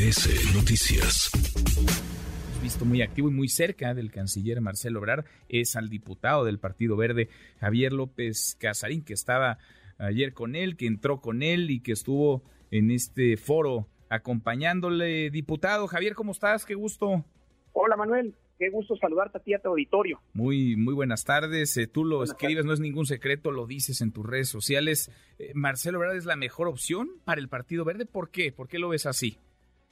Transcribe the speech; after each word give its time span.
MBS 0.00 0.54
Noticias. 0.54 1.30
Hemos 1.76 2.62
visto 2.62 2.84
muy 2.86 3.02
activo 3.02 3.28
y 3.28 3.32
muy 3.32 3.48
cerca 3.48 3.92
del 3.92 4.10
canciller 4.10 4.62
Marcelo 4.62 4.98
Obrar 4.98 5.26
es 5.50 5.76
al 5.76 5.90
diputado 5.90 6.44
del 6.46 6.58
Partido 6.58 6.96
Verde, 6.96 7.28
Javier 7.58 7.92
López 7.92 8.56
Casarín, 8.58 9.04
que 9.04 9.12
estaba 9.12 9.58
ayer 9.98 10.32
con 10.32 10.56
él, 10.56 10.78
que 10.78 10.86
entró 10.86 11.20
con 11.20 11.42
él 11.42 11.70
y 11.70 11.80
que 11.80 11.92
estuvo 11.92 12.42
en 12.70 12.90
este 12.90 13.36
foro 13.36 13.88
acompañándole. 14.08 15.28
Diputado 15.28 15.86
Javier, 15.86 16.14
¿cómo 16.14 16.32
estás? 16.32 16.64
Qué 16.64 16.74
gusto. 16.74 17.26
Hola 17.72 17.96
Manuel, 17.96 18.34
qué 18.58 18.70
gusto 18.70 18.96
saludarte 18.96 19.36
a 19.36 19.42
ti 19.42 19.52
a 19.52 19.58
tu 19.58 19.68
auditorio. 19.68 20.22
Muy, 20.32 20.76
muy 20.76 20.94
buenas 20.94 21.24
tardes. 21.24 21.76
Eh, 21.76 21.86
tú 21.86 22.06
lo 22.06 22.24
escribes, 22.24 22.64
no 22.64 22.72
es 22.72 22.80
ningún 22.80 23.04
secreto, 23.04 23.50
lo 23.50 23.66
dices 23.66 24.00
en 24.00 24.12
tus 24.12 24.24
redes 24.24 24.48
sociales. 24.48 25.10
Eh, 25.38 25.52
Marcelo 25.54 25.98
Ebrard 25.98 26.16
es 26.16 26.24
la 26.24 26.36
mejor 26.36 26.68
opción 26.68 27.10
para 27.24 27.38
el 27.38 27.50
Partido 27.50 27.84
Verde. 27.84 28.06
¿Por 28.06 28.30
qué? 28.30 28.50
¿Por 28.50 28.66
qué 28.66 28.78
lo 28.78 28.88
ves 28.88 29.04
así? 29.04 29.36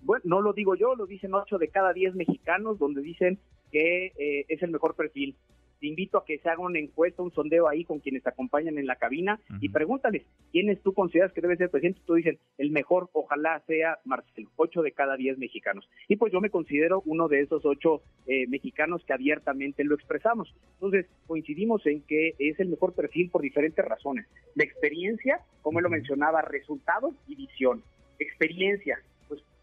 Bueno, 0.00 0.22
no 0.24 0.40
lo 0.40 0.52
digo 0.52 0.74
yo, 0.74 0.94
lo 0.94 1.06
dicen 1.06 1.34
ocho 1.34 1.58
de 1.58 1.68
cada 1.68 1.92
diez 1.92 2.14
mexicanos, 2.14 2.78
donde 2.78 3.02
dicen 3.02 3.38
que 3.70 4.12
eh, 4.18 4.46
es 4.48 4.62
el 4.62 4.70
mejor 4.70 4.94
perfil 4.94 5.36
te 5.80 5.86
invito 5.86 6.18
a 6.18 6.24
que 6.24 6.38
se 6.38 6.48
haga 6.48 6.62
una 6.62 6.78
encuesta, 6.78 7.22
un 7.22 7.32
sondeo 7.32 7.68
ahí 7.68 7.84
con 7.84 8.00
quienes 8.00 8.22
te 8.22 8.28
acompañan 8.28 8.78
en 8.78 8.86
la 8.86 8.96
cabina 8.96 9.40
y 9.60 9.68
pregúntales 9.68 10.24
quiénes 10.50 10.80
tú 10.82 10.92
consideras 10.92 11.32
que 11.32 11.40
debe 11.40 11.56
ser 11.56 11.70
presidente. 11.70 12.00
Tú 12.04 12.14
dicen, 12.14 12.38
el 12.58 12.70
mejor 12.70 13.08
ojalá 13.12 13.62
sea 13.66 13.98
Marcelo, 14.04 14.50
ocho 14.56 14.82
de 14.82 14.92
cada 14.92 15.16
diez 15.16 15.38
mexicanos. 15.38 15.88
Y 16.08 16.16
pues 16.16 16.32
yo 16.32 16.40
me 16.40 16.50
considero 16.50 17.02
uno 17.06 17.28
de 17.28 17.40
esos 17.40 17.64
ocho 17.64 18.02
eh, 18.26 18.46
mexicanos 18.48 19.04
que 19.04 19.12
abiertamente 19.12 19.84
lo 19.84 19.94
expresamos. 19.94 20.54
Entonces 20.74 21.06
coincidimos 21.26 21.84
en 21.86 22.02
que 22.02 22.34
es 22.38 22.58
el 22.60 22.68
mejor 22.68 22.94
perfil 22.94 23.30
por 23.30 23.42
diferentes 23.42 23.84
razones. 23.84 24.26
La 24.54 24.64
experiencia, 24.64 25.40
como 25.62 25.78
él 25.78 25.84
lo 25.84 25.90
mencionaba, 25.90 26.42
resultados 26.42 27.14
y 27.26 27.36
visión. 27.36 27.82
Experiencia, 28.18 28.98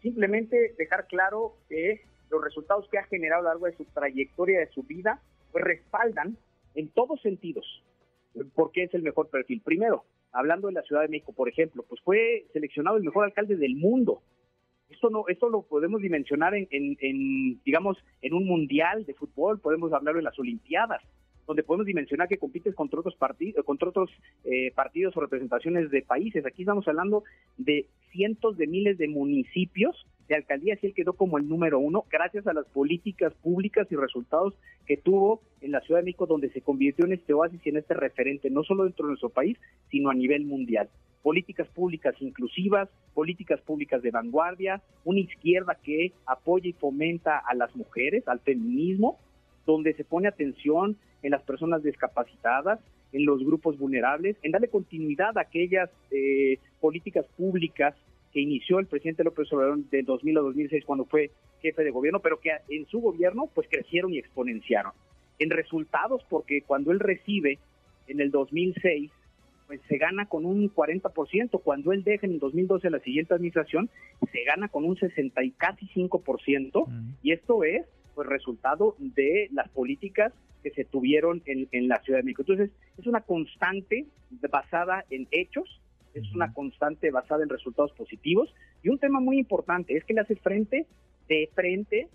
simplemente 0.06 0.74
dejar 0.78 1.08
claro 1.08 1.56
que 1.68 2.02
los 2.30 2.42
resultados 2.42 2.88
que 2.88 2.98
ha 2.98 3.04
generado 3.04 3.40
a 3.40 3.42
lo 3.42 3.48
largo 3.50 3.66
de 3.66 3.76
su 3.76 3.84
trayectoria, 3.86 4.60
de 4.60 4.68
su 4.68 4.84
vida, 4.84 5.20
pues 5.50 5.64
respaldan 5.64 6.36
en 6.76 6.88
todos 6.90 7.20
sentidos 7.22 7.82
porque 8.54 8.84
es 8.84 8.94
el 8.94 9.02
mejor 9.02 9.28
perfil. 9.30 9.62
Primero, 9.62 10.04
hablando 10.32 10.68
de 10.68 10.74
la 10.74 10.82
Ciudad 10.82 11.02
de 11.02 11.08
México, 11.08 11.32
por 11.32 11.48
ejemplo, 11.48 11.84
pues 11.88 12.00
fue 12.02 12.46
seleccionado 12.52 12.98
el 12.98 13.02
mejor 13.02 13.24
alcalde 13.24 13.56
del 13.56 13.74
mundo. 13.74 14.22
Esto 14.90 15.10
no, 15.10 15.24
esto 15.26 15.48
lo 15.48 15.62
podemos 15.62 16.00
dimensionar 16.00 16.54
en, 16.54 16.68
en, 16.70 17.60
digamos, 17.64 17.98
en 18.22 18.34
un 18.34 18.46
mundial 18.46 19.04
de 19.06 19.14
fútbol, 19.14 19.58
podemos 19.58 19.92
hablarlo 19.92 20.20
en 20.20 20.24
las 20.24 20.38
Olimpiadas, 20.38 21.02
donde 21.46 21.62
podemos 21.62 21.86
dimensionar 21.86 22.28
que 22.28 22.38
compites 22.38 22.74
contra 22.74 23.00
otros 23.00 23.16
partidos, 23.16 23.64
contra 23.64 23.88
otros 23.88 24.10
eh, 24.44 24.72
partidos 24.74 25.16
o 25.16 25.20
representaciones 25.20 25.90
de 25.90 26.02
países. 26.02 26.44
Aquí 26.44 26.62
estamos 26.62 26.86
hablando 26.88 27.24
de 27.56 27.86
cientos 28.10 28.56
de 28.56 28.66
miles 28.66 28.98
de 28.98 29.08
municipios 29.08 30.06
de 30.28 30.34
alcaldías 30.34 30.82
y 30.82 30.86
él 30.86 30.94
quedó 30.94 31.12
como 31.12 31.38
el 31.38 31.48
número 31.48 31.78
uno 31.78 32.04
gracias 32.10 32.46
a 32.46 32.52
las 32.52 32.66
políticas 32.66 33.32
públicas 33.34 33.86
y 33.90 33.96
resultados 33.96 34.54
que 34.86 34.96
tuvo 34.96 35.40
en 35.60 35.72
la 35.72 35.80
Ciudad 35.80 36.00
de 36.00 36.06
México, 36.06 36.26
donde 36.26 36.50
se 36.50 36.60
convirtió 36.60 37.04
en 37.04 37.12
este 37.12 37.32
oasis 37.32 37.60
y 37.64 37.68
en 37.68 37.76
este 37.76 37.94
referente, 37.94 38.50
no 38.50 38.64
solo 38.64 38.84
dentro 38.84 39.06
de 39.06 39.10
nuestro 39.10 39.30
país, 39.30 39.56
sino 39.90 40.10
a 40.10 40.14
nivel 40.14 40.44
mundial. 40.44 40.88
Políticas 41.22 41.68
públicas 41.68 42.14
inclusivas, 42.20 42.88
políticas 43.14 43.60
públicas 43.60 44.02
de 44.02 44.10
vanguardia, 44.10 44.82
una 45.04 45.20
izquierda 45.20 45.76
que 45.82 46.12
apoya 46.24 46.68
y 46.68 46.72
fomenta 46.72 47.38
a 47.38 47.54
las 47.54 47.74
mujeres, 47.74 48.26
al 48.28 48.40
feminismo, 48.40 49.18
donde 49.66 49.94
se 49.94 50.04
pone 50.04 50.28
atención 50.28 50.96
en 51.26 51.32
las 51.32 51.42
personas 51.42 51.82
discapacitadas, 51.82 52.78
en 53.12 53.26
los 53.26 53.44
grupos 53.44 53.76
vulnerables, 53.76 54.36
en 54.42 54.52
darle 54.52 54.68
continuidad 54.68 55.36
a 55.36 55.40
aquellas 55.40 55.90
eh, 56.12 56.60
políticas 56.80 57.26
públicas 57.36 57.96
que 58.32 58.40
inició 58.40 58.78
el 58.78 58.86
presidente 58.86 59.24
López 59.24 59.52
Obrador 59.52 59.78
de 59.90 60.02
2000 60.04 60.38
a 60.38 60.40
2006 60.42 60.84
cuando 60.84 61.04
fue 61.04 61.32
jefe 61.60 61.82
de 61.82 61.90
gobierno, 61.90 62.20
pero 62.20 62.38
que 62.38 62.50
en 62.68 62.86
su 62.86 63.00
gobierno 63.00 63.50
pues 63.52 63.66
crecieron 63.68 64.14
y 64.14 64.18
exponenciaron. 64.18 64.92
En 65.40 65.50
resultados, 65.50 66.22
porque 66.30 66.62
cuando 66.62 66.92
él 66.92 67.00
recibe 67.00 67.58
en 68.06 68.20
el 68.20 68.30
2006, 68.30 69.10
pues 69.66 69.80
se 69.88 69.98
gana 69.98 70.26
con 70.26 70.46
un 70.46 70.72
40%, 70.72 71.60
cuando 71.60 71.90
él 71.90 72.04
deja 72.04 72.24
en 72.24 72.34
el 72.34 72.38
2012 72.38 72.88
la 72.88 73.00
siguiente 73.00 73.34
administración, 73.34 73.90
se 74.30 74.44
gana 74.44 74.68
con 74.68 74.84
un 74.84 74.96
60 74.96 75.42
y 75.42 75.50
casi 75.50 75.86
5%, 75.88 76.86
y 77.24 77.32
esto 77.32 77.64
es 77.64 77.84
pues 78.14 78.28
resultado 78.28 78.94
de 78.98 79.48
las 79.52 79.68
políticas 79.70 80.32
que 80.66 80.72
se 80.72 80.84
tuvieron 80.84 81.44
en, 81.46 81.68
en 81.70 81.86
la 81.86 82.00
Ciudad 82.00 82.18
de 82.18 82.24
México. 82.24 82.42
Entonces, 82.42 82.70
es 82.98 83.06
una 83.06 83.20
constante 83.20 84.04
basada 84.50 85.04
en 85.10 85.28
hechos, 85.30 85.80
es 86.12 86.24
una 86.34 86.52
constante 86.52 87.12
basada 87.12 87.44
en 87.44 87.48
resultados 87.48 87.92
positivos. 87.92 88.52
Y 88.82 88.88
un 88.88 88.98
tema 88.98 89.20
muy 89.20 89.38
importante 89.38 89.96
es 89.96 90.02
que 90.02 90.12
le 90.12 90.22
hace 90.22 90.34
frente, 90.34 90.88
de 91.28 91.48
frente, 91.54 92.08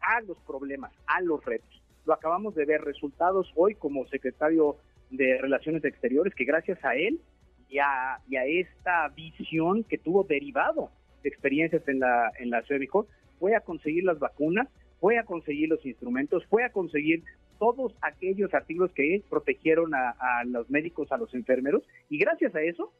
a 0.00 0.22
los 0.22 0.38
problemas, 0.46 0.92
a 1.06 1.20
los 1.20 1.44
retos. 1.44 1.82
Lo 2.06 2.14
acabamos 2.14 2.54
de 2.54 2.64
ver, 2.64 2.80
resultados 2.80 3.52
hoy 3.54 3.74
como 3.74 4.06
secretario 4.06 4.76
de 5.10 5.36
Relaciones 5.36 5.84
Exteriores, 5.84 6.34
que 6.34 6.46
gracias 6.46 6.82
a 6.86 6.94
él 6.94 7.20
y 7.68 7.80
a, 7.80 8.18
esta 8.46 9.08
visión 9.08 9.84
que 9.84 9.98
tuvo 9.98 10.24
derivado 10.24 10.90
de 11.22 11.28
experiencias 11.28 11.86
en 11.86 12.00
la, 12.00 12.32
en 12.38 12.48
la 12.48 12.62
Ciudad 12.62 12.76
de 12.76 12.80
México, 12.80 13.06
fue 13.38 13.54
a 13.54 13.60
conseguir 13.60 14.04
las 14.04 14.18
vacunas, 14.18 14.68
fue 15.00 15.18
a 15.18 15.24
conseguir 15.24 15.68
los 15.68 15.84
instrumentos, 15.84 16.46
fue 16.46 16.64
a 16.64 16.70
conseguir 16.70 17.24
todos 17.58 17.94
aquellos 18.00 18.52
artículos 18.54 18.92
que 18.92 19.22
protegieron 19.28 19.94
a, 19.94 20.44
los 20.46 20.68
médicos, 20.70 21.10
a 21.12 21.18
los 21.18 21.34
enfermeros, 21.34 21.82
y 22.08 22.18
gracias 22.18 22.54
a 22.54 22.62
eso 22.62 22.92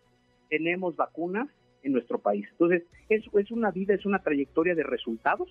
tenemos 0.49 0.97
vacunas 0.97 1.49
en 1.83 1.93
nuestro 1.93 2.19
país. 2.19 2.47
Entonces, 2.53 2.83
es, 3.09 3.25
es 3.33 3.51
una 3.51 3.71
vida, 3.71 3.95
es 3.95 4.05
una 4.05 4.19
trayectoria 4.19 4.75
de 4.75 4.83
resultados, 4.83 5.49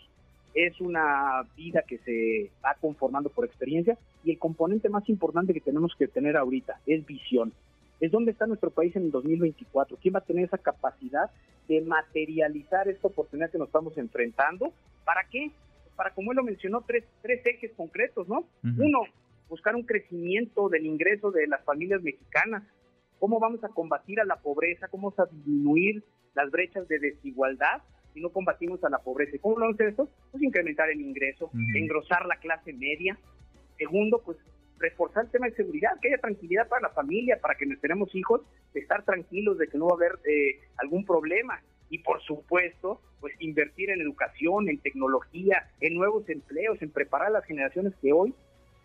es 0.53 0.79
una 0.81 1.44
vida 1.56 1.84
que 1.88 2.00
se 2.00 2.51
va 2.66 2.75
conformando 2.81 3.29
por 3.29 3.46
experiencia 3.46 3.97
y 4.23 4.31
el 4.31 4.40
componente 4.40 4.90
más 4.90 5.07
importante 5.07 5.53
que 5.53 5.62
tenemos 5.62 5.94
que 5.97 6.07
tener 6.07 6.35
ahorita 6.35 6.79
es 6.85 7.06
visión. 7.06 7.53
Es 8.00 8.12
dónde 8.12 8.31
está 8.31 8.46
nuestro 8.46 8.69
país 8.69 8.96
en 8.96 9.03
el 9.03 9.12
2024. 9.12 9.97
¿Quién 10.01 10.16
va 10.16 10.19
a 10.19 10.23
tener 10.23 10.46
esa 10.46 10.57
capacidad 10.57 11.31
de 11.67 11.81
materializar 11.81 12.88
esta 12.88 13.07
oportunidad 13.07 13.51
que 13.51 13.57
nos 13.57 13.67
estamos 13.67 13.97
enfrentando? 13.97 14.73
¿Para 15.03 15.23
qué? 15.29 15.51
Para, 15.97 16.13
como 16.13 16.31
él 16.31 16.38
lo 16.38 16.44
mencionó, 16.44 16.85
tres, 16.88 17.03
tres 17.22 17.46
ejes 17.46 17.74
concretos, 17.75 18.30
¿no? 18.30 18.47
Uno, 18.63 19.02
buscar 19.50 19.75
un 19.75 19.84
crecimiento 19.84 20.69
del 20.69 20.85
ingreso 20.85 21.31
de 21.31 21.47
las 21.47 21.63
familias 21.66 22.02
mexicanas 22.02 22.63
¿Cómo 23.19 23.40
vamos 23.40 23.63
a 23.63 23.69
combatir 23.69 24.19
a 24.19 24.25
la 24.25 24.38
pobreza? 24.38 24.88
¿Cómo 24.90 25.12
vamos 25.12 25.19
a 25.19 25.34
disminuir 25.34 26.03
las 26.35 26.52
brechas 26.52 26.88
de 26.88 27.00
desigualdad 27.00 27.81
si 28.13 28.22
no 28.22 28.30
combatimos 28.30 28.84
a 28.84 28.90
la 28.90 29.00
pobreza? 29.00 29.35
¿Y 29.35 29.40
cómo 29.40 29.56
lo 29.56 29.66
vamos 29.66 29.80
a 29.80 29.84
hacer 29.84 29.90
esto? 29.90 30.09
Pues 30.31 30.44
incrementar 30.44 30.90
el 30.90 31.02
ingreso, 31.02 31.50
engrosar 31.75 32.25
la 32.28 32.38
clase 32.38 32.74
media. 32.74 33.18
Segundo, 33.78 34.22
pues 34.24 34.38
reforzar 34.78 35.25
el 35.25 35.31
tema 35.31 35.47
de 35.47 35.56
seguridad, 35.56 36.00
que 36.00 36.09
haya 36.09 36.19
tranquilidad 36.19 36.68
para 36.68 36.84
la 36.84 36.94
familia, 36.94 37.40
para 37.41 37.56
que 37.56 37.66
nos 37.66 37.79
tenemos 37.81 38.14
hijos, 38.14 38.41
de 38.74 38.81
estar 38.81 39.03
tranquilos 39.03 39.58
de 39.58 39.68
que 39.68 39.78
no 39.78 39.88
va 39.88 39.94
a 39.94 39.96
haber 39.96 40.19
eh, 40.29 40.59
algún 40.78 41.03
problema. 41.03 41.59
Y 41.90 42.00
por 42.00 42.22
supuesto, 42.22 43.00
pues 43.20 43.34
invertir 43.40 43.90
en 43.90 44.02
educación, 44.02 44.70
en 44.70 44.80
tecnología, 44.80 45.70
en 45.80 45.96
nuevos 45.96 46.28
empleos, 46.30 46.81
en 46.81 46.92
preparar 46.92 47.30
a 47.30 47.31
las 47.31 47.46
generaciones 47.46 47.94
que 48.02 48.14
hoy 48.14 48.34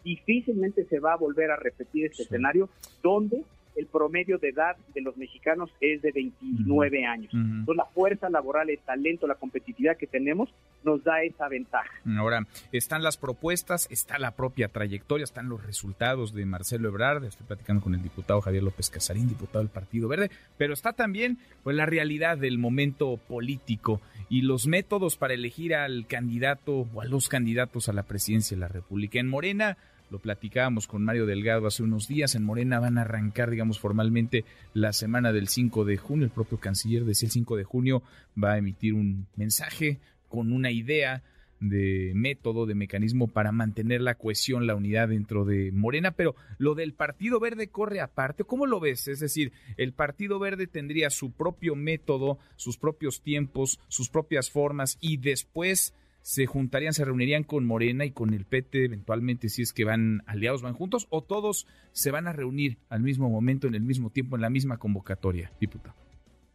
difícilmente 0.05 0.85
se 0.85 0.99
va 0.99 1.13
a 1.13 1.17
volver 1.17 1.51
a 1.51 1.57
repetir 1.57 2.07
este 2.07 2.25
escenario 2.25 2.69
donde 3.03 3.45
el 3.77 3.87
promedio 3.87 4.39
de 4.39 4.51
edad 4.51 4.77
de 4.95 5.01
los 5.01 5.17
mexicanos 5.17 5.71
es 5.81 6.03
de 6.03 6.13
29 6.13 7.07
años. 7.07 7.33
Entonces 7.33 7.77
la 7.77 7.87
fuerza 7.87 8.29
laboral, 8.29 8.71
el 8.71 8.79
talento, 8.79 9.27
la 9.27 9.35
competitividad 9.35 9.97
que 9.97 10.07
tenemos 10.07 10.53
nos 10.85 11.03
da 11.05 11.23
esa 11.23 11.49
ventaja. 11.49 11.91
Ahora, 12.19 12.47
están 12.73 13.03
las 13.03 13.17
propuestas, 13.17 13.89
está 13.91 14.19
la 14.19 14.33
propia 14.33 14.69
trayectoria, 14.69 15.25
están 15.25 15.49
los 15.49 15.65
resultados 15.65 16.35
de 16.35 16.45
Marcelo 16.45 16.89
Ebrard, 16.89 17.25
estoy 17.25 17.47
platicando 17.47 17.83
con 17.83 17.95
el 17.95 18.03
diputado 18.03 18.41
Javier 18.41 18.63
López 18.63 18.91
Casarín, 18.91 19.29
diputado 19.29 19.61
del 19.61 19.71
Partido 19.71 20.09
Verde, 20.09 20.31
pero 20.59 20.75
está 20.75 20.93
también 20.93 21.39
pues, 21.63 21.77
la 21.77 21.87
realidad 21.87 22.37
del 22.39 22.59
momento 22.59 23.17
político 23.17 24.01
y 24.29 24.43
los 24.43 24.67
métodos 24.67 25.17
para 25.17 25.35
elegir 25.35 25.75
al 25.75 26.07
candidato 26.07 26.87
o 26.93 27.01
a 27.01 27.05
los 27.05 27.29
candidatos 27.29 27.89
a 27.89 27.93
la 27.93 28.03
presidencia 28.03 28.57
de 28.57 28.61
la 28.61 28.69
República. 28.69 29.19
En 29.19 29.29
Morena, 29.29 29.77
lo 30.13 30.19
platicábamos 30.19 30.87
con 30.87 31.03
Mario 31.03 31.25
Delgado 31.25 31.67
hace 31.67 31.83
unos 31.83 32.07
días. 32.07 32.35
En 32.35 32.45
Morena 32.45 32.79
van 32.79 32.99
a 32.99 33.01
arrancar, 33.01 33.51
digamos, 33.51 33.81
formalmente 33.81 34.45
la 34.75 34.93
semana 34.93 35.33
del 35.33 35.49
5 35.49 35.87
de 35.87 35.97
junio. 35.97 36.27
El 36.27 36.31
propio 36.31 36.61
canciller 36.61 37.07
decía 37.07 37.29
el 37.29 37.33
5 37.33 37.57
de 37.57 37.65
junio 37.65 38.03
va 38.41 38.53
a 38.53 38.59
emitir 38.59 38.93
un 38.93 39.27
mensaje 39.37 40.01
con 40.29 40.53
una 40.53 40.71
idea 40.71 41.23
de 41.61 42.13
método, 42.15 42.67
de 42.67 42.75
mecanismo 42.75 43.29
para 43.29 43.53
mantener 43.53 44.03
la 44.03 44.17
cohesión, 44.17 44.67
la 44.67 44.75
unidad 44.75 45.09
dentro 45.09 45.47
de 45.47 45.73
Morena, 45.73 46.11
pero 46.11 46.35
lo 46.59 46.75
del 46.75 46.93
Partido 46.93 47.41
Verde 47.41 47.69
corre 47.69 48.01
aparte. 48.01 48.45
¿Cómo 48.45 48.67
lo 48.67 48.81
ves? 48.81 49.09
Es 49.09 49.21
decir, 49.21 49.53
el 49.79 49.95
Partido 49.95 50.39
Verde 50.39 50.67
tendría 50.67 51.09
su 51.09 51.31
propio 51.31 51.75
método, 51.75 52.39
sus 52.57 52.77
propios 52.77 53.23
tiempos, 53.23 53.81
sus 53.89 54.11
propias 54.11 54.51
formas 54.51 54.99
y 55.01 55.17
después 55.17 55.95
se 56.23 56.47
juntarían, 56.47 56.93
se 56.95 57.05
reunirían 57.05 57.45
con 57.45 57.67
Morena 57.67 58.05
y 58.05 58.13
con 58.13 58.33
el 58.33 58.45
PT 58.45 58.85
eventualmente 58.85 59.49
si 59.49 59.63
es 59.63 59.73
que 59.73 59.85
van 59.85 60.23
aliados, 60.27 60.63
van 60.63 60.75
juntos, 60.75 61.07
o 61.11 61.23
todos 61.23 61.67
se 61.93 62.11
van 62.11 62.27
a 62.27 62.33
reunir 62.33 62.79
al 62.89 63.03
mismo 63.03 63.29
momento, 63.29 63.67
en 63.67 63.75
el 63.75 63.83
mismo 63.83 64.11
tiempo, 64.11 64.37
en 64.37 64.43
la 64.43 64.51
misma 64.51 64.79
convocatoria, 64.79 65.53
diputado? 65.61 65.95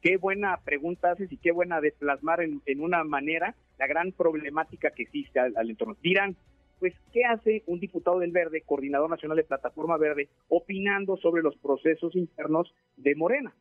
qué 0.02 0.18
buena 0.18 0.58
pregunta 0.64 1.12
haces 1.12 1.32
y 1.32 1.38
qué 1.38 1.52
buena 1.52 1.82
de 1.82 1.92
plasmar 1.92 2.40
en, 2.42 2.62
una 2.80 3.04
manera 3.04 3.56
la 3.78 3.88
gran 3.88 4.12
problemática 4.12 4.92
que 4.92 5.04
existe 5.04 5.40
al, 5.40 5.70
entorno. 5.70 5.98
Dirán, 6.02 6.36
pues, 6.80 6.94
¿qué 7.12 7.26
hace 7.26 7.64
un 7.66 7.80
diputado 7.80 8.20
del 8.20 8.32
Verde, 8.32 8.64
coordinador 8.66 9.10
nacional 9.10 9.38
de 9.38 9.44
Plataforma 9.44 9.98
Verde, 9.98 10.30
opinando 10.48 11.18
sobre 11.18 11.42
los 11.42 11.58
procesos 11.58 12.16
internos 12.16 12.74
de 12.96 13.16
Morena? 13.16 13.54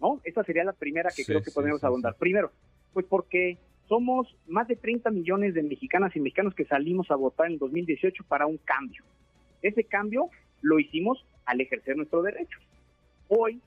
¿No? 0.00 0.20
Esa 0.24 0.44
sería 0.44 0.64
la 0.64 0.72
primera 0.72 1.10
que 1.14 1.24
creo 1.24 1.42
que 1.42 1.50
podemos 1.50 1.82
abundar. 1.84 2.16
Primero, 2.16 2.52
pues 2.92 3.04
porque 3.06 3.58
somos 3.88 4.36
más 4.46 4.68
de 4.68 4.76
30 4.76 5.10
millones 5.10 5.54
de 5.54 5.62
mexicanas 5.62 6.14
y 6.14 6.20
mexicanos 6.20 6.54
que 6.54 6.66
salimos 6.66 7.10
a 7.10 7.16
votar 7.16 7.46
en 7.46 7.54
el 7.54 7.58
2018 7.58 8.24
para 8.28 8.46
un 8.46 8.58
cambio. 8.58 9.02
Ese 9.62 9.84
cambio 9.84 10.28
lo 10.60 10.78
hicimos 10.78 11.24
al 11.46 11.60
ejercer 11.60 11.96
nuestros 11.96 12.24
derechos. 12.24 12.62
Hoy 13.28 13.60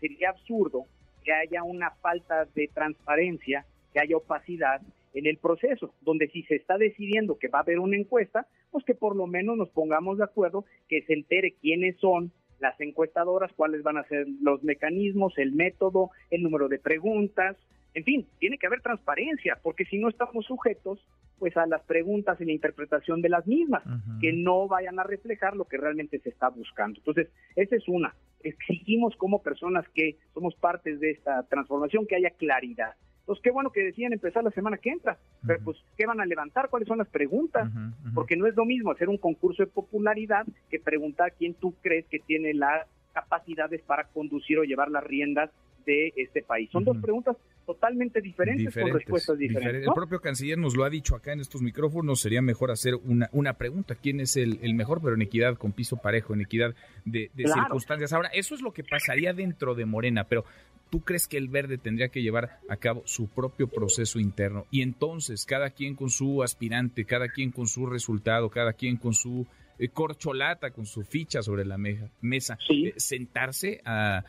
sería 0.00 0.30
absurdo 0.30 0.84
que 1.24 1.32
haya 1.32 1.62
una 1.62 1.90
falta 1.90 2.46
de 2.54 2.68
transparencia, 2.72 3.64
que 3.92 4.00
haya 4.00 4.16
opacidad 4.16 4.80
en 5.14 5.26
el 5.26 5.38
proceso, 5.38 5.94
donde 6.02 6.28
si 6.28 6.42
se 6.42 6.56
está 6.56 6.76
decidiendo 6.76 7.38
que 7.38 7.48
va 7.48 7.60
a 7.60 7.62
haber 7.62 7.78
una 7.78 7.96
encuesta, 7.96 8.46
pues 8.70 8.84
que 8.84 8.94
por 8.94 9.16
lo 9.16 9.26
menos 9.26 9.56
nos 9.56 9.70
pongamos 9.70 10.18
de 10.18 10.24
acuerdo, 10.24 10.64
que 10.88 11.02
se 11.02 11.14
entere 11.14 11.54
quiénes 11.60 11.96
son 11.98 12.32
las 12.60 12.78
encuestadoras, 12.80 13.52
cuáles 13.54 13.82
van 13.82 13.96
a 13.96 14.04
ser 14.04 14.26
los 14.40 14.62
mecanismos, 14.62 15.36
el 15.38 15.52
método, 15.52 16.10
el 16.30 16.42
número 16.42 16.68
de 16.68 16.78
preguntas, 16.78 17.56
en 17.96 18.04
fin, 18.04 18.26
tiene 18.38 18.58
que 18.58 18.66
haber 18.66 18.82
transparencia, 18.82 19.58
porque 19.62 19.86
si 19.86 19.98
no 19.98 20.10
estamos 20.10 20.44
sujetos 20.44 20.98
pues 21.38 21.56
a 21.56 21.66
las 21.66 21.82
preguntas 21.82 22.38
y 22.38 22.44
la 22.44 22.52
interpretación 22.52 23.22
de 23.22 23.30
las 23.30 23.46
mismas, 23.46 23.82
que 24.20 24.34
no 24.34 24.68
vayan 24.68 24.98
a 24.98 25.02
reflejar 25.02 25.56
lo 25.56 25.64
que 25.64 25.78
realmente 25.78 26.18
se 26.18 26.28
está 26.28 26.50
buscando. 26.50 26.98
Entonces, 26.98 27.28
esa 27.56 27.74
es 27.74 27.88
una. 27.88 28.14
Exigimos 28.42 29.16
como 29.16 29.42
personas 29.42 29.86
que 29.94 30.16
somos 30.34 30.54
partes 30.56 31.00
de 31.00 31.12
esta 31.12 31.42
transformación 31.44 32.06
que 32.06 32.16
haya 32.16 32.30
claridad. 32.30 32.94
Entonces, 33.20 33.42
qué 33.42 33.50
bueno 33.50 33.70
que 33.70 33.82
decían 33.82 34.12
empezar 34.12 34.44
la 34.44 34.50
semana 34.50 34.76
que 34.76 34.90
entra, 34.90 35.16
pero 35.46 35.64
pues, 35.64 35.78
¿qué 35.96 36.04
van 36.04 36.20
a 36.20 36.26
levantar? 36.26 36.68
¿Cuáles 36.68 36.88
son 36.88 36.98
las 36.98 37.08
preguntas? 37.08 37.70
Porque 38.14 38.36
no 38.36 38.46
es 38.46 38.54
lo 38.56 38.66
mismo 38.66 38.90
hacer 38.90 39.08
un 39.08 39.16
concurso 39.18 39.62
de 39.62 39.70
popularidad 39.70 40.46
que 40.68 40.80
preguntar 40.80 41.32
quién 41.38 41.54
tú 41.54 41.74
crees 41.80 42.04
que 42.08 42.18
tiene 42.18 42.52
las 42.52 42.86
capacidades 43.14 43.80
para 43.82 44.04
conducir 44.08 44.58
o 44.58 44.64
llevar 44.64 44.90
las 44.90 45.02
riendas 45.02 45.50
de 45.86 46.12
este 46.16 46.42
país. 46.42 46.68
Son 46.70 46.84
dos 46.84 46.98
preguntas 46.98 47.36
totalmente 47.66 48.20
diferentes, 48.20 48.72
con 48.72 48.92
respuestas 48.92 49.36
diferentes. 49.36 49.86
El 49.86 49.92
propio 49.92 50.20
canciller 50.20 50.56
nos 50.56 50.76
lo 50.76 50.84
ha 50.84 50.90
dicho 50.90 51.16
acá 51.16 51.32
en 51.32 51.40
estos 51.40 51.60
micrófonos, 51.60 52.20
sería 52.20 52.40
mejor 52.40 52.70
hacer 52.70 52.94
una, 52.94 53.28
una 53.32 53.54
pregunta, 53.54 53.96
¿quién 53.96 54.20
es 54.20 54.36
el, 54.36 54.74
mejor? 54.74 55.00
Pero 55.02 55.16
en 55.16 55.22
equidad, 55.22 55.56
con 55.56 55.72
piso 55.72 55.96
parejo, 55.96 56.32
en 56.32 56.42
equidad 56.42 56.74
de, 57.04 57.30
circunstancias. 57.34 58.12
Ahora, 58.12 58.30
eso 58.32 58.54
es 58.54 58.62
lo 58.62 58.72
que 58.72 58.84
pasaría 58.84 59.32
dentro 59.32 59.74
de 59.74 59.84
Morena, 59.84 60.24
pero 60.24 60.44
¿tú 60.90 61.00
crees 61.00 61.26
que 61.26 61.36
el 61.36 61.48
verde 61.48 61.76
tendría 61.76 62.08
que 62.08 62.22
llevar 62.22 62.60
a 62.68 62.76
cabo 62.76 63.02
su 63.04 63.28
propio 63.28 63.66
proceso 63.66 64.20
interno? 64.20 64.66
Y 64.70 64.82
entonces, 64.82 65.44
cada 65.44 65.70
quien 65.70 65.96
con 65.96 66.10
su 66.10 66.42
aspirante, 66.42 67.04
cada 67.04 67.28
quien 67.28 67.50
con 67.50 67.66
su 67.66 67.86
resultado, 67.86 68.48
cada 68.48 68.72
quien 68.74 68.96
con 68.96 69.12
su 69.12 69.46
corcholata 69.92 70.70
con 70.70 70.86
su 70.86 71.02
ficha 71.02 71.42
sobre 71.42 71.64
la 71.64 71.76
mesa, 71.78 72.58
eh, 72.68 72.94
sentarse 72.96 73.80
a, 73.84 74.24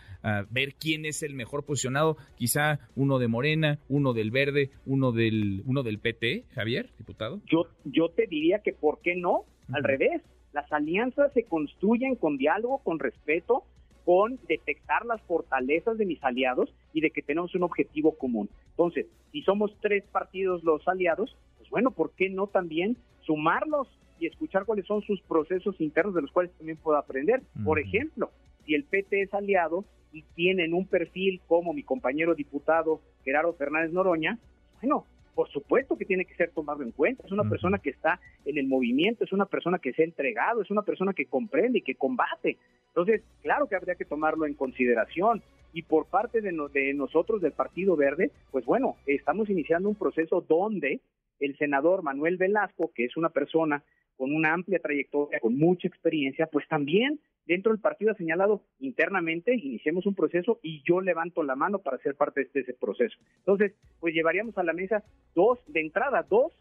ver 0.49 0.75
quién 0.75 1.05
es 1.05 1.23
el 1.23 1.33
mejor 1.33 1.63
posicionado, 1.63 2.17
quizá 2.35 2.79
uno 2.95 3.19
de 3.19 3.27
Morena, 3.27 3.79
uno 3.87 4.13
del 4.13 4.31
Verde, 4.31 4.71
uno 4.85 5.11
del 5.11 5.63
uno 5.65 5.83
del 5.83 5.99
PT, 5.99 6.45
Javier, 6.53 6.89
diputado. 6.97 7.41
Yo 7.45 7.67
yo 7.85 8.09
te 8.09 8.27
diría 8.27 8.59
que 8.59 8.73
por 8.73 8.99
qué 9.01 9.15
no, 9.15 9.45
al 9.71 9.83
revés, 9.83 10.21
las 10.53 10.71
alianzas 10.71 11.31
se 11.33 11.43
construyen 11.43 12.15
con 12.15 12.37
diálogo, 12.37 12.79
con 12.79 12.99
respeto, 12.99 13.63
con 14.07 14.39
detectar 14.47 15.05
las 15.05 15.21
fortalezas 15.23 15.97
de 15.97 16.05
mis 16.05 16.23
aliados 16.23 16.73
y 16.93 17.01
de 17.01 17.11
que 17.11 17.21
tenemos 17.21 17.53
un 17.55 17.63
objetivo 17.63 18.17
común. 18.17 18.49
Entonces, 18.69 19.05
si 19.31 19.41
somos 19.41 19.75
tres 19.81 20.05
partidos 20.05 20.63
los 20.63 20.87
aliados, 20.87 21.35
pues 21.57 21.69
bueno, 21.69 21.91
¿por 21.91 22.11
qué 22.11 22.29
no 22.29 22.47
también 22.47 22.97
sumarlos 23.25 23.89
y 24.19 24.27
escuchar 24.27 24.65
cuáles 24.65 24.85
son 24.85 25.01
sus 25.01 25.21
procesos 25.21 25.79
internos 25.79 26.15
de 26.15 26.21
los 26.21 26.31
cuales 26.31 26.51
también 26.53 26.77
puedo 26.77 26.97
aprender. 26.97 27.41
Por 27.63 27.79
ejemplo, 27.79 28.31
si 28.65 28.75
el 28.75 28.83
PT 28.83 29.21
es 29.21 29.33
aliado 29.33 29.85
y 30.11 30.23
tienen 30.35 30.73
un 30.73 30.87
perfil 30.87 31.41
como 31.47 31.73
mi 31.73 31.83
compañero 31.83 32.35
diputado 32.35 33.01
Gerardo 33.23 33.53
Fernández 33.53 33.91
Noroña, 33.91 34.37
bueno, 34.81 35.05
por 35.37 35.49
supuesto 35.49 35.95
que 35.95 36.05
tiene 36.05 36.25
que 36.25 36.33
ser 36.33 36.49
tomado 36.49 36.81
en 36.81 36.91
cuenta. 36.91 37.23
Es 37.23 37.31
una 37.31 37.47
persona 37.47 37.77
que 37.77 37.91
está 37.91 38.19
en 38.43 38.57
el 38.57 38.67
movimiento, 38.67 39.23
es 39.23 39.31
una 39.31 39.45
persona 39.45 39.77
que 39.77 39.93
se 39.93 40.01
ha 40.01 40.05
entregado, 40.05 40.63
es 40.63 40.71
una 40.71 40.81
persona 40.81 41.13
que 41.13 41.27
comprende 41.27 41.77
y 41.77 41.83
que 41.83 41.93
combate. 41.93 42.57
Entonces, 42.87 43.21
claro 43.43 43.67
que 43.67 43.75
habría 43.75 43.93
que 43.93 44.05
tomarlo 44.05 44.47
en 44.47 44.55
consideración. 44.55 45.43
Y 45.73 45.83
por 45.83 46.07
parte 46.07 46.41
de, 46.41 46.51
de 46.73 46.93
nosotros 46.95 47.39
del 47.39 47.51
Partido 47.51 47.95
Verde, 47.95 48.31
pues 48.49 48.65
bueno, 48.65 48.95
estamos 49.05 49.47
iniciando 49.51 49.89
un 49.89 49.95
proceso 49.95 50.41
donde 50.41 51.01
el 51.39 51.55
senador 51.57 52.01
Manuel 52.01 52.37
Velasco, 52.37 52.91
que 52.95 53.05
es 53.05 53.15
una 53.15 53.29
persona 53.29 53.83
con 54.17 54.33
una 54.33 54.53
amplia 54.53 54.79
trayectoria, 54.79 55.39
con 55.39 55.57
mucha 55.57 55.87
experiencia, 55.87 56.47
pues 56.47 56.67
también 56.67 57.19
dentro 57.45 57.71
del 57.71 57.81
partido 57.81 58.11
ha 58.11 58.15
señalado 58.15 58.61
internamente, 58.79 59.55
iniciemos 59.55 60.05
un 60.05 60.15
proceso 60.15 60.59
y 60.61 60.83
yo 60.85 61.01
levanto 61.01 61.43
la 61.43 61.55
mano 61.55 61.79
para 61.79 61.97
ser 61.99 62.15
parte 62.15 62.49
de 62.53 62.59
ese 62.59 62.73
proceso. 62.73 63.17
Entonces, 63.37 63.73
pues 63.99 64.13
llevaríamos 64.13 64.57
a 64.57 64.63
la 64.63 64.73
mesa 64.73 65.03
dos, 65.33 65.59
de 65.67 65.81
entrada, 65.81 66.25
dos 66.29 66.51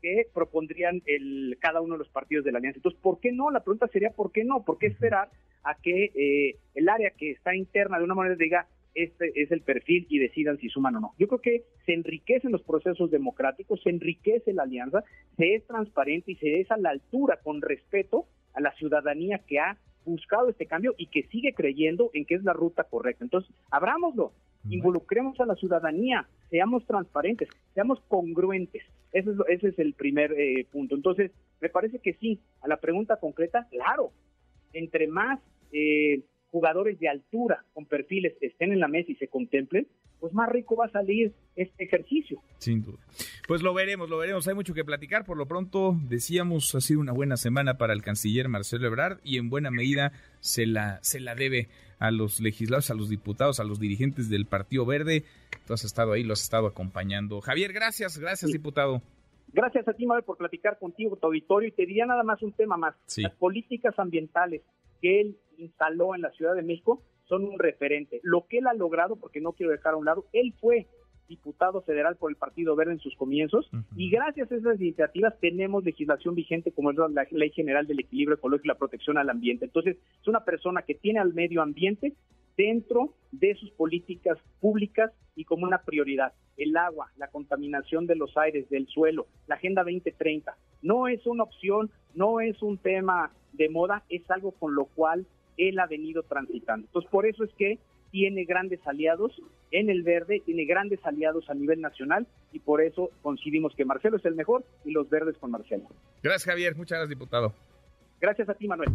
que 0.00 0.26
propondrían 0.32 1.02
el, 1.06 1.58
cada 1.60 1.80
uno 1.80 1.94
de 1.94 1.98
los 1.98 2.08
partidos 2.08 2.44
de 2.44 2.52
la 2.52 2.58
alianza. 2.58 2.78
Entonces, 2.78 3.00
¿por 3.00 3.18
qué 3.18 3.32
no? 3.32 3.50
La 3.50 3.64
pregunta 3.64 3.88
sería, 3.88 4.10
¿por 4.10 4.30
qué 4.30 4.44
no? 4.44 4.64
¿Por 4.64 4.78
qué 4.78 4.86
esperar 4.86 5.28
a 5.64 5.74
que 5.74 6.12
eh, 6.14 6.56
el 6.74 6.88
área 6.88 7.10
que 7.10 7.32
está 7.32 7.54
interna 7.56 7.98
de 7.98 8.04
una 8.04 8.14
manera 8.14 8.36
diga, 8.36 8.68
este 9.04 9.32
es 9.34 9.50
el 9.50 9.62
perfil 9.62 10.06
y 10.08 10.18
decidan 10.18 10.58
si 10.58 10.68
suman 10.68 10.96
o 10.96 11.00
no. 11.00 11.14
Yo 11.18 11.28
creo 11.28 11.40
que 11.40 11.64
se 11.86 11.94
enriquecen 11.94 12.52
los 12.52 12.62
procesos 12.62 13.10
democráticos, 13.10 13.82
se 13.82 13.90
enriquece 13.90 14.52
la 14.52 14.64
alianza, 14.64 15.04
se 15.36 15.54
es 15.54 15.66
transparente 15.66 16.32
y 16.32 16.36
se 16.36 16.60
es 16.60 16.70
a 16.70 16.76
la 16.76 16.90
altura 16.90 17.38
con 17.42 17.62
respeto 17.62 18.26
a 18.54 18.60
la 18.60 18.72
ciudadanía 18.72 19.38
que 19.46 19.60
ha 19.60 19.78
buscado 20.04 20.48
este 20.48 20.66
cambio 20.66 20.94
y 20.96 21.06
que 21.06 21.24
sigue 21.24 21.52
creyendo 21.52 22.10
en 22.14 22.24
que 22.24 22.34
es 22.34 22.42
la 22.42 22.52
ruta 22.52 22.84
correcta. 22.84 23.24
Entonces, 23.24 23.54
abrámoslo, 23.70 24.32
involucremos 24.68 25.38
a 25.40 25.46
la 25.46 25.54
ciudadanía, 25.54 26.26
seamos 26.50 26.84
transparentes, 26.86 27.48
seamos 27.74 28.00
congruentes. 28.08 28.82
Ese 29.12 29.30
es, 29.30 29.36
ese 29.48 29.68
es 29.68 29.78
el 29.78 29.94
primer 29.94 30.32
eh, 30.32 30.66
punto. 30.70 30.94
Entonces, 30.94 31.30
me 31.60 31.68
parece 31.68 31.98
que 31.98 32.14
sí, 32.14 32.40
a 32.62 32.68
la 32.68 32.78
pregunta 32.78 33.16
concreta, 33.16 33.66
claro, 33.70 34.12
entre 34.72 35.06
más 35.06 35.40
eh, 35.72 36.22
jugadores 36.50 36.98
de 36.98 37.08
altura 37.08 37.64
con 37.74 37.86
perfiles 37.86 38.34
estén 38.40 38.72
en 38.72 38.80
la 38.80 38.88
mesa 38.88 39.12
y 39.12 39.16
se 39.16 39.28
contemplen, 39.28 39.86
pues 40.20 40.32
más 40.32 40.48
rico 40.48 40.76
va 40.76 40.86
a 40.86 40.90
salir 40.90 41.32
este 41.54 41.84
ejercicio. 41.84 42.40
Sin 42.58 42.82
duda. 42.82 42.98
Pues 43.46 43.62
lo 43.62 43.72
veremos, 43.72 44.10
lo 44.10 44.18
veremos. 44.18 44.46
Hay 44.48 44.54
mucho 44.54 44.74
que 44.74 44.84
platicar. 44.84 45.24
Por 45.24 45.36
lo 45.36 45.46
pronto, 45.46 45.96
decíamos, 46.08 46.74
ha 46.74 46.80
sido 46.80 47.00
una 47.00 47.12
buena 47.12 47.36
semana 47.36 47.78
para 47.78 47.92
el 47.92 48.02
canciller 48.02 48.48
Marcelo 48.48 48.86
Ebrard 48.86 49.20
y 49.22 49.38
en 49.38 49.48
buena 49.48 49.70
medida 49.70 50.12
se 50.40 50.66
la, 50.66 50.98
se 51.02 51.20
la 51.20 51.34
debe 51.34 51.68
a 51.98 52.10
los 52.10 52.40
legisladores, 52.40 52.90
a 52.90 52.94
los 52.94 53.08
diputados, 53.08 53.60
a 53.60 53.64
los 53.64 53.80
dirigentes 53.80 54.28
del 54.28 54.46
Partido 54.46 54.86
Verde. 54.86 55.24
Tú 55.66 55.74
has 55.74 55.84
estado 55.84 56.12
ahí, 56.12 56.24
lo 56.24 56.32
has 56.32 56.42
estado 56.42 56.66
acompañando. 56.66 57.40
Javier, 57.40 57.72
gracias, 57.72 58.18
gracias, 58.18 58.52
diputado. 58.52 59.02
Gracias 59.52 59.88
a 59.88 59.92
ti, 59.94 60.06
Mabel, 60.06 60.24
por 60.24 60.36
platicar 60.36 60.78
contigo, 60.78 61.16
tu 61.16 61.26
auditorio. 61.26 61.68
Y 61.68 61.72
te 61.72 61.86
diría 61.86 62.06
nada 62.06 62.22
más 62.22 62.42
un 62.42 62.52
tema 62.52 62.76
más. 62.76 62.94
Las 63.16 63.34
políticas 63.36 63.98
ambientales 63.98 64.62
que 65.00 65.20
él 65.20 65.36
instaló 65.58 66.14
en 66.14 66.22
la 66.22 66.30
Ciudad 66.30 66.54
de 66.54 66.62
México 66.62 67.02
son 67.24 67.44
un 67.44 67.58
referente. 67.58 68.20
Lo 68.22 68.46
que 68.46 68.58
él 68.58 68.66
ha 68.66 68.74
logrado, 68.74 69.16
porque 69.16 69.40
no 69.40 69.52
quiero 69.52 69.72
dejar 69.72 69.94
a 69.94 69.96
un 69.96 70.06
lado, 70.06 70.26
él 70.32 70.54
fue 70.60 70.86
diputado 71.28 71.82
federal 71.82 72.16
por 72.16 72.30
el 72.30 72.36
Partido 72.36 72.74
Verde 72.74 72.92
en 72.92 73.00
sus 73.00 73.14
comienzos 73.14 73.70
y 73.94 74.10
gracias 74.10 74.50
a 74.50 74.56
esas 74.56 74.80
iniciativas 74.80 75.38
tenemos 75.40 75.84
legislación 75.84 76.34
vigente 76.34 76.72
como 76.72 76.90
es 76.90 76.96
la 76.96 77.26
Ley 77.30 77.50
General 77.50 77.86
del 77.86 78.00
Equilibrio 78.00 78.36
Ecológico 78.36 78.64
y 78.64 78.68
la 78.68 78.78
Protección 78.78 79.18
al 79.18 79.28
Ambiente. 79.28 79.66
Entonces, 79.66 79.98
es 80.20 80.26
una 80.26 80.44
persona 80.44 80.82
que 80.82 80.94
tiene 80.94 81.20
al 81.20 81.34
medio 81.34 81.60
ambiente 81.60 82.14
dentro 82.56 83.14
de 83.30 83.54
sus 83.54 83.70
políticas 83.70 84.38
públicas 84.60 85.12
y 85.36 85.44
como 85.44 85.66
una 85.66 85.82
prioridad. 85.82 86.32
El 86.56 86.76
agua, 86.76 87.12
la 87.16 87.28
contaminación 87.28 88.06
de 88.06 88.16
los 88.16 88.36
aires, 88.36 88.68
del 88.68 88.88
suelo, 88.88 89.26
la 89.46 89.54
Agenda 89.54 89.84
2030. 89.84 90.56
No 90.82 91.06
es 91.06 91.24
una 91.26 91.44
opción, 91.44 91.90
no 92.14 92.40
es 92.40 92.60
un 92.62 92.78
tema 92.78 93.30
de 93.52 93.68
moda, 93.68 94.02
es 94.08 94.28
algo 94.30 94.52
con 94.52 94.74
lo 94.74 94.86
cual 94.86 95.26
él 95.58 95.78
ha 95.78 95.86
venido 95.86 96.22
transitando. 96.22 96.86
Entonces, 96.86 97.10
por 97.10 97.26
eso 97.26 97.44
es 97.44 97.50
que 97.58 97.78
tiene 98.10 98.44
grandes 98.44 98.80
aliados 98.86 99.32
en 99.70 99.90
el 99.90 100.02
verde, 100.02 100.40
tiene 100.44 100.64
grandes 100.64 101.04
aliados 101.04 101.50
a 101.50 101.54
nivel 101.54 101.80
nacional 101.80 102.26
y 102.52 102.58
por 102.58 102.80
eso 102.80 103.10
coincidimos 103.22 103.74
que 103.74 103.84
Marcelo 103.84 104.16
es 104.16 104.24
el 104.24 104.34
mejor 104.34 104.64
y 104.84 104.92
los 104.92 105.10
verdes 105.10 105.36
con 105.38 105.50
Marcelo. 105.50 105.84
Gracias, 106.22 106.44
Javier. 106.44 106.74
Muchas 106.76 106.98
gracias, 106.98 107.10
diputado. 107.10 107.52
Gracias 108.20 108.48
a 108.48 108.54
ti, 108.54 108.66
Manuel. 108.66 108.88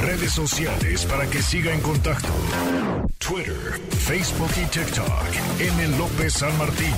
Redes 0.00 0.32
sociales 0.32 1.06
para 1.06 1.28
que 1.28 1.38
siga 1.38 1.74
en 1.74 1.80
contacto: 1.80 2.28
Twitter, 3.18 3.80
Facebook 3.90 4.50
y 4.56 4.70
TikTok. 4.70 5.60
M. 5.60 5.98
López 5.98 6.34
San 6.34 6.56
Martín. 6.56 6.94